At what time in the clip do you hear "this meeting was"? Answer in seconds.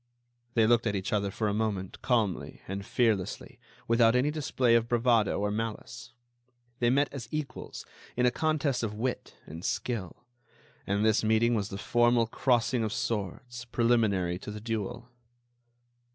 11.05-11.69